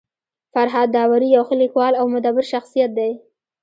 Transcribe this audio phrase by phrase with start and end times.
[0.53, 3.11] فرهاد داوري يو ښه لیکوال او مدبر شخصيت دی.